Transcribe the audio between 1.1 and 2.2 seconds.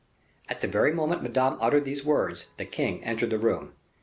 Madame uttered these